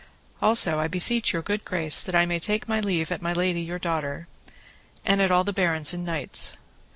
[0.41, 3.61] Also I beseech your good grace that I may take my leave at my lady,
[3.61, 4.27] your daughter,
[5.05, 6.53] and at all the barons and knights.